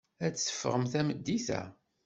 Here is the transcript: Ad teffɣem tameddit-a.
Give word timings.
Ad 0.25 0.33
teffɣem 0.35 0.83
tameddit-a. 0.91 1.61